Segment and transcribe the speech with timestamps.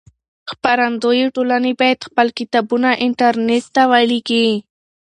[0.51, 4.47] خپرندويې ټولنې بايد خپل کتابونه انټرنټ ته ولېږي.